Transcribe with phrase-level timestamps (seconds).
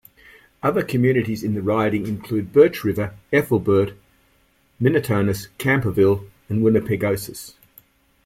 [0.63, 3.93] Other communities in the riding include Birch River, Ethelbert,
[4.81, 7.53] Minitonas, Camperville and Winnipegosis.